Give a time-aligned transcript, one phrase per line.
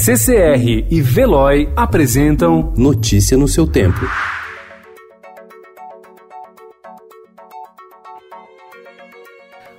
[0.00, 3.98] CCR e Veloy apresentam Notícia no seu tempo.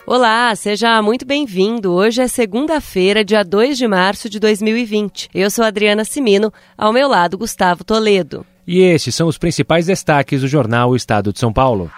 [0.05, 1.93] Olá, seja muito bem-vindo.
[1.93, 5.29] Hoje é segunda-feira, dia 2 de março de 2020.
[5.33, 8.45] Eu sou Adriana Simino, ao meu lado Gustavo Toledo.
[8.67, 11.89] E estes são os principais destaques do jornal O Estado de São Paulo.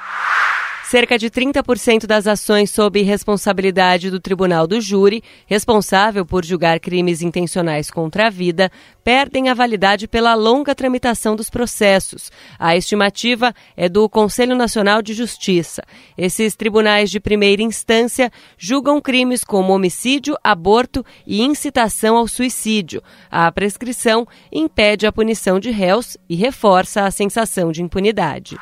[0.91, 7.21] Cerca de 30% das ações sob responsabilidade do Tribunal do Júri, responsável por julgar crimes
[7.21, 8.69] intencionais contra a vida,
[9.01, 12.29] perdem a validade pela longa tramitação dos processos.
[12.59, 15.81] A estimativa é do Conselho Nacional de Justiça.
[16.17, 23.01] Esses tribunais de primeira instância julgam crimes como homicídio, aborto e incitação ao suicídio.
[23.31, 28.57] A prescrição impede a punição de réus e reforça a sensação de impunidade.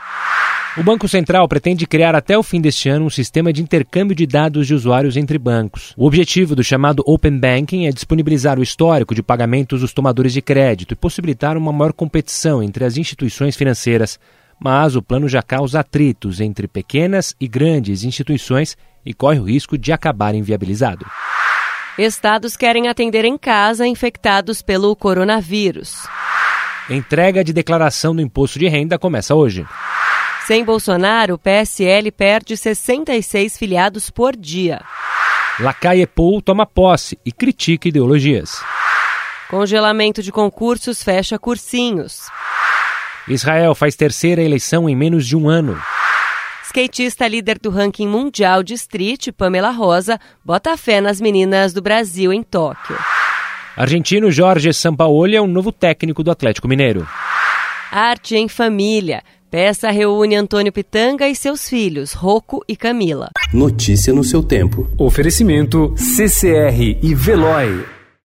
[0.80, 4.26] O Banco Central pretende criar até o fim deste ano um sistema de intercâmbio de
[4.26, 5.94] dados de usuários entre bancos.
[5.98, 10.42] O objetivo do chamado Open Banking é disponibilizar o histórico de pagamentos dos tomadores de
[10.42, 14.18] crédito e possibilitar uma maior competição entre as instituições financeiras.
[14.58, 19.78] Mas o plano já causa atritos entre pequenas e grandes instituições e corre o risco
[19.78, 21.06] de acabar inviabilizado.
[21.98, 26.08] Estados querem atender em casa infectados pelo coronavírus.
[26.90, 29.66] Entrega de declaração do imposto de renda começa hoje.
[30.50, 34.82] Sem Bolsonaro, o PSL perde 66 filiados por dia.
[35.60, 38.60] Lacaille Paul toma posse e critica ideologias.
[39.48, 42.32] Congelamento de concursos fecha cursinhos.
[43.28, 45.80] Israel faz terceira eleição em menos de um ano.
[46.64, 52.34] Skatista líder do ranking mundial de street, Pamela Rosa, bota fé nas meninas do Brasil
[52.34, 52.98] em Tóquio.
[53.78, 57.08] Argentino Jorge Sampaoli é o novo técnico do Atlético Mineiro.
[57.92, 59.22] Arte em família.
[59.50, 63.30] Peça reúne Antônio Pitanga e seus filhos, Rocco e Camila.
[63.52, 64.88] Notícia no seu tempo.
[64.96, 67.99] Oferecimento CCR e Veloy.